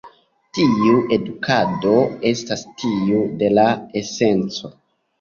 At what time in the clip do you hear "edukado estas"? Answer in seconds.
1.17-2.65